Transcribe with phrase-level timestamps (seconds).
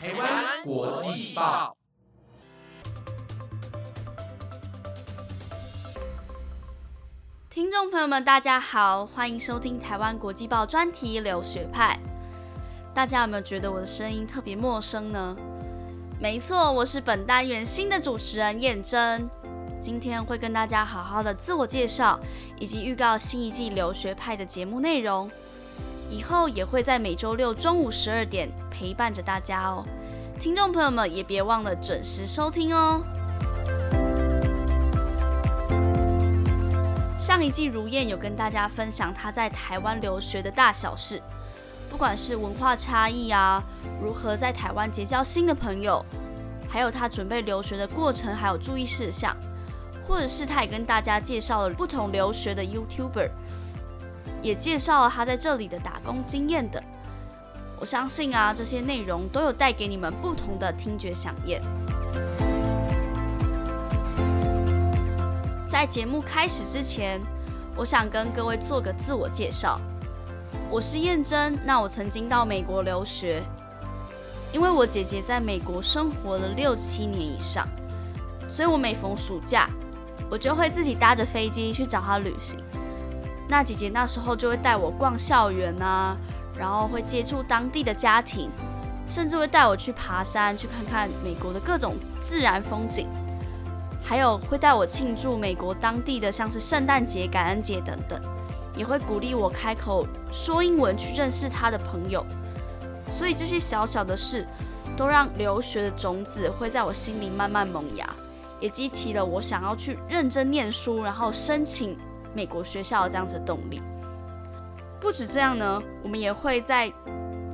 [0.00, 1.76] 台湾国际报
[7.50, 11.98] 听众朋友们，大家好，欢迎收听台湾国际报专题留学派。
[12.94, 15.36] 大家有没有觉得我的声音特别陌生呢？
[16.20, 19.28] 没错，我是本单元新的主持人燕珍。
[19.80, 22.20] 今天会跟大家好好的自我介绍，
[22.60, 25.28] 以及预告新一季留学派的节目内容。
[26.10, 29.84] 以后也会在每周六中午十二点陪伴着大家哦。
[30.40, 33.02] 听众朋友们也别忘了准时收听哦。
[37.18, 41.20] 上一季如燕有跟大家分享她在台湾留学的大小事，
[41.90, 43.62] 不管是文化差异啊，
[44.00, 46.02] 如何在台湾结交新的朋友，
[46.68, 49.36] 还有她准备留学的过程，还有注意事项，
[50.02, 53.28] 或者是她也跟大家介绍了不同留学的 YouTuber，
[54.40, 56.82] 也介绍了他在这里的打工经验等。
[57.80, 61.60] 我相信啊，这些内容都有带给你们不同的听觉响应。
[65.68, 67.20] 在节目开始之前，
[67.76, 69.80] 我想跟各位做个自我介绍。
[70.70, 73.42] 我是燕珍，那我曾经到美国留学，
[74.52, 77.68] 因为我姐姐在美国生活了六七年以上，
[78.50, 79.70] 所以我每逢暑假，
[80.28, 82.58] 我就会自己搭着飞机去找她旅行。
[83.48, 86.16] 那姐姐那时候就会带我逛校园啊，
[86.56, 88.50] 然后会接触当地的家庭，
[89.06, 93.08] 甚至会带我去爬山，去看看美国的各种自然风景。
[94.02, 98.20] 还有会带我庆祝美国当地的，像是圣诞节、感恩节等等，
[98.76, 102.24] 也会鼓励我开口说英文去认识他的朋友。
[103.12, 104.46] 所以这些小小的事，
[104.96, 108.08] 都让留学的种子会在我心里慢慢萌芽，
[108.60, 111.96] 也激起了我想要去认真念书，然后申请
[112.38, 113.82] 美国学校这样子的动力。
[115.00, 116.88] 不止这样呢，我们也会在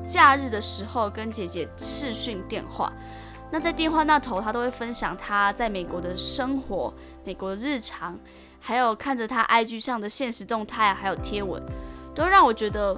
[0.05, 2.93] 假日的时候跟姐姐视讯电话。
[3.51, 6.93] 那在电话那头，她都会分享她在美国的生活、
[7.25, 8.19] 美国的日常，
[8.61, 11.63] 还有看着她 IG 上的现实动态，还有贴文，
[12.15, 12.95] 都让我觉得，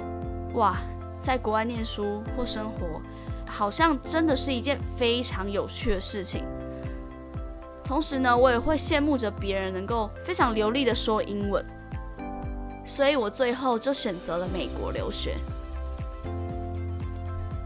[0.55, 0.77] 哇，
[1.17, 3.01] 在国外念书或生活，
[3.47, 6.45] 好像真的是一件非常有趣的事情。
[7.85, 11.65] 同时呢，我也会羡慕着别人能够非常流利的说英文，
[12.87, 15.37] 所以我最后就选择了美国留学。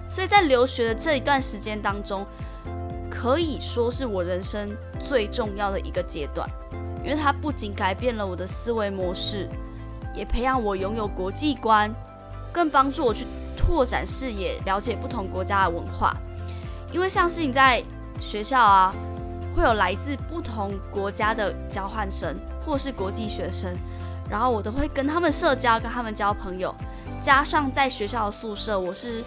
[0.08, 2.26] 所以在留学的这一段时间当中，
[3.08, 6.48] 可以说是我人生最重要的一个阶段，
[7.04, 9.48] 因为它不仅改变了我的思维模式，
[10.14, 11.94] 也培养我拥有国际观，
[12.50, 13.24] 更帮助我去
[13.56, 16.16] 拓展视野，了解不同国家的文化。
[16.90, 17.80] 因为像是你在
[18.20, 18.92] 学校啊，
[19.54, 22.34] 会有来自不同国家的交换生
[22.66, 23.76] 或是国际学生，
[24.30, 26.74] 然后我都会跟他们社交，跟他们交朋友。
[27.20, 29.24] 加上在学校的宿舍，我是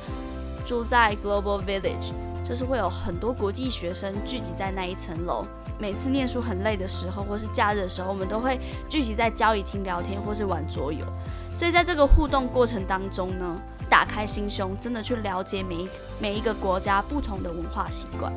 [0.66, 2.14] 住在 Global Village。
[2.46, 5.46] 就是会有很多国际学生聚集在那一层楼。
[5.80, 8.60] 每次念书很累的时候，或是假日的时候，我们都会
[8.90, 11.06] 聚集在交易厅聊天，或是玩桌游。
[11.54, 13.58] 所以在这个互动过程当中呢，
[13.90, 15.90] 打开心胸，真的去了解每一
[16.20, 18.34] 每一个国家不同的文化习惯。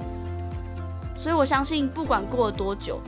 [1.17, 3.01] 所以我相信，不管过了多久，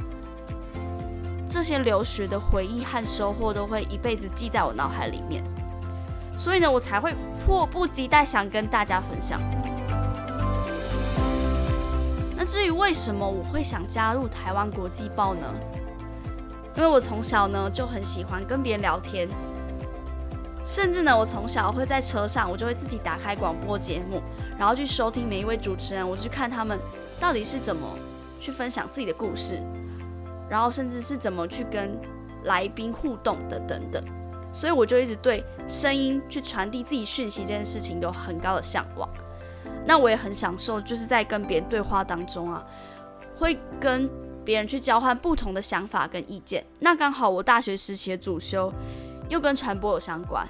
[1.49, 5.43] 这些留学的回忆和收获都会一辈子记在我脑海里面。
[6.37, 7.15] 所以呢，我才会
[7.45, 9.41] 迫不及待想跟大家分享。
[12.37, 15.47] 那至于为什么我会想加入台湾国际报呢？
[16.77, 19.29] 因为我从小呢就很喜欢跟别人聊天，
[20.65, 24.23] 甚至呢我从小会在车上，我就会自己打开广播节目，
[24.57, 26.79] 然后去收听每一位主持人，我去看他们
[27.19, 27.89] 到底是怎么
[28.39, 29.61] 去分享自己的故事，
[30.49, 31.99] 然后甚至是怎么去跟
[32.45, 34.03] 来宾互动的等等。
[34.53, 39.09] 所以我就一直对声音去传递自己讯息这件事情有很高的向往。
[39.87, 42.65] 那我也很享受，就是在跟别人对话当中啊，
[43.37, 44.09] 会跟
[44.45, 46.65] 别人去交换不同的想法跟意见。
[46.79, 48.73] 那刚好我大学时期的主修
[49.29, 50.47] 又跟传播有相关，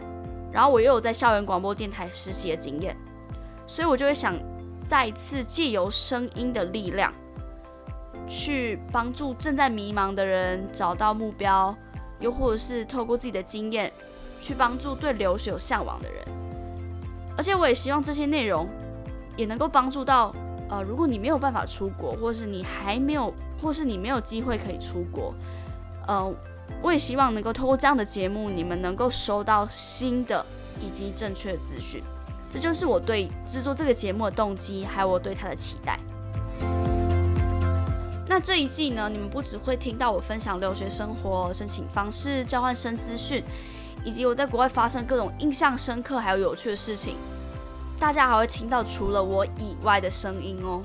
[0.53, 2.97] 然后我又有在校园广播电台实习的经验，
[3.67, 4.39] 所以我就会想
[4.87, 7.13] 再一次借由声音的力量，
[8.29, 11.75] 去帮助正在迷茫的人找到目标，
[12.21, 13.93] 又或者是透过自己的经验
[14.41, 16.25] 去帮助对留学有向往的人。
[17.37, 18.69] 而且我也希望这些内容。
[19.37, 20.35] 也能够帮助到，
[20.69, 23.33] 呃，如果你没有办法出国，或是你还没有，
[23.63, 25.33] 或是你没有机会可以出国，
[26.09, 26.35] 呃，
[26.83, 30.45] 我也希望能够透过这样的节目，你们能够收到新的
[30.81, 32.03] 以及正确的资讯。
[32.51, 36.01] 这就是我对制作这个节目的动机，还有我对它的期待。
[38.39, 43.43] 那这一季呢，你们不只会听到我分享留学生活、申请方式、交换生资讯，
[44.05, 47.17] 以及我在国外发生各种印象深刻还有有趣的事情。
[47.99, 50.81] 大家还会听到除了我以外的声音哦。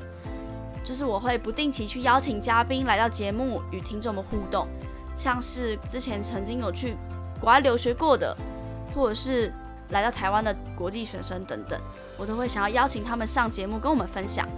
[0.83, 4.67] 就是我会不定期去邀请嘉宾来到节目与听众们互动，
[5.15, 6.97] 像是之前曾经有去
[7.39, 8.35] 国外留学过的，
[8.95, 9.53] 或者是
[9.89, 11.79] 来到台湾的国际学生等等，
[12.17, 14.49] 我都会想要邀请他们上节目跟我们分享。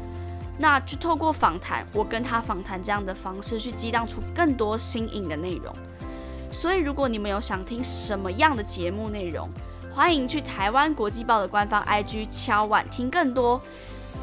[0.58, 5.76] 那去透过访谈，我跟他访谈这样的方式，去激荡出更多新颖的内容。
[6.52, 9.50] 所以，如果你们有想听什么样的节目内容，
[9.94, 13.62] 欢迎去台湾国际报的官方 IG 敲碗听更多。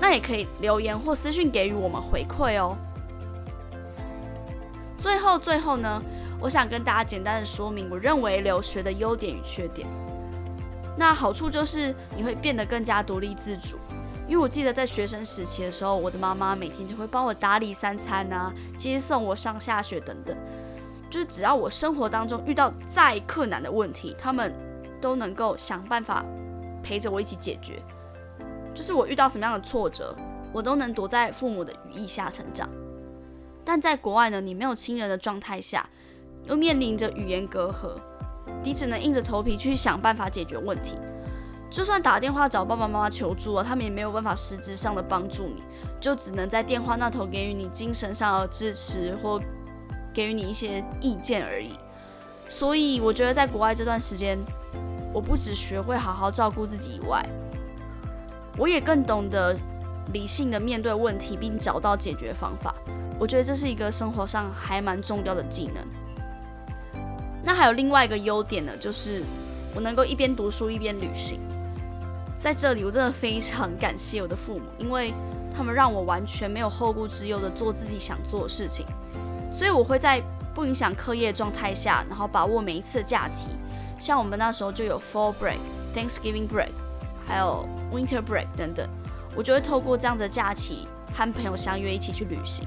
[0.00, 2.76] 那也可以留言或私讯给予我们回馈哦。
[4.98, 6.02] 最后，最后呢，
[6.40, 9.86] 我想跟大家简单的说明，我认为留学的优点与缺点。
[10.96, 13.78] 那好处就是你会变得更加独立自主。
[14.32, 20.34] 因为我记得在学生时期的时候，我的妈妈每天就会帮我打理三餐啊，接送我上下学等等。
[21.10, 24.50] 就是只要我生活当中遇到再困难的问题，他们
[25.02, 26.24] 都能够想办法
[26.82, 27.82] 陪着我一起解决。
[28.74, 30.16] 就是我遇到什么样的挫折，
[30.50, 32.66] 我都能躲在父母的羽翼下成长。
[33.66, 35.86] 但在国外呢，你没有亲人的状态下，
[36.44, 38.00] 又面临着语言隔阂，
[38.64, 40.96] 你只能硬着头皮去想办法解决问题。
[41.72, 45.62] 就算打电话找爸爸妈妈求助啊，他们也没有办法实质上的帮助你，
[45.98, 49.40] 就只能在电话那头给予你精神上的支持或
[50.12, 51.78] 给予你一些意见而已。
[52.46, 54.38] 所以我觉得在国外这段时间，
[55.14, 57.26] 我不只学会好好照顾自己以外，
[58.58, 59.56] 我也更懂得
[60.12, 62.74] 理性的面对问题，并找到解决方法。
[63.18, 65.82] 我觉得这是一个生活上还蛮重要的技能。
[67.42, 69.22] 那还有另外一个优点呢，就是
[69.74, 71.40] 我能够一边读书一边旅行。
[72.42, 75.14] 在这里，我真的非常感谢我的父母，因为
[75.54, 78.84] 他们让我完全没有后顾之忧的做自己想做的事情。
[79.52, 80.20] 所以我会在
[80.52, 83.50] 不影响课业的状态下，然后把握每一次的假期。
[83.96, 85.58] 像我们那时候就有 Fall Break、
[85.94, 86.72] Thanksgiving Break，
[87.28, 88.88] 还有 Winter Break 等等，
[89.36, 92.66] 我就会透过这样的假期和朋友相约一起去旅行。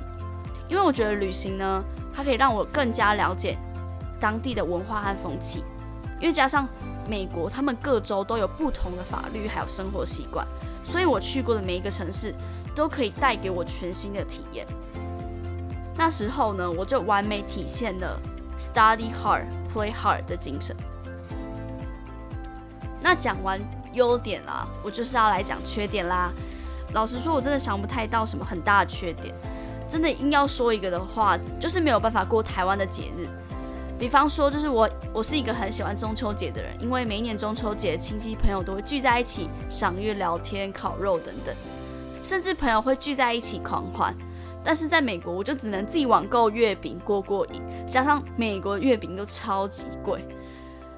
[0.69, 1.83] 因为我觉得旅行呢，
[2.15, 3.57] 它可以让我更加了解
[4.21, 5.65] 当地的文化和风气，
[6.21, 6.65] 因为加上。
[7.07, 10.45] 美国，他们各州都有不同的法律，还有生活习惯，
[10.83, 12.33] 所以我去过的每一个城市
[12.75, 14.65] 都可以带给我全新的体验。
[15.95, 18.19] 那时候呢，我就完美体现了
[18.57, 20.75] study hard, play hard 的精神。
[23.01, 23.61] 那讲完
[23.93, 26.31] 优点啦，我就是要来讲缺点啦。
[26.93, 29.33] 老实说，我真的想不太到什么很大的缺点。
[29.87, 33.29] 真的硬要说一个的话，就是没有办法过台湾的节日。
[33.97, 41.55] 比方说，就是我，我是一个很喜欢中秋节的人，因为每一年中秋节，亲戚朋友都会聚在一起赏月、聊天、烤肉等等，
[42.21, 44.13] 甚至朋友会聚在一起狂欢。
[44.63, 50.25] 但是在美国，我就只能自己网购月饼过过瘾，加上美国月饼都超级贵，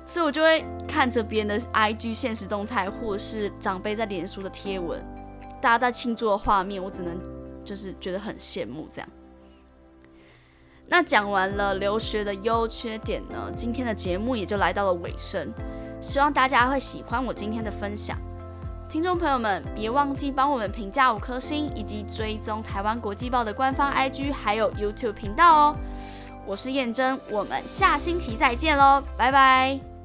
[0.05, 5.05] 所以我就会看着别人的 IG 现实动态，或者是长辈在脸书的贴文，
[5.61, 7.15] 大家在庆祝的画面，我只能
[7.63, 9.09] 就是觉得很羡慕这样。
[10.89, 15.53] 那讲完了留学的优缺点呢，今天的节目也就来到了尾声。
[16.01, 18.17] 希望大家会喜欢我今天的分享。
[18.87, 25.75] 听众朋友们，别忘记帮我们评价五颗星，以及追踪台湾国际报的官方 IG 还有 YouTube 频道哦。
[26.45, 29.96] 我是燕珍，我们下星期再见喽，拜拜。